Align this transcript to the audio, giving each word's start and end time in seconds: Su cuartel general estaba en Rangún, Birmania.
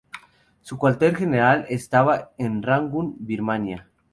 Su 0.61 0.79
cuartel 0.79 1.15
general 1.15 1.67
estaba 1.69 2.31
en 2.39 2.63
Rangún, 2.63 3.17
Birmania. 3.19 3.87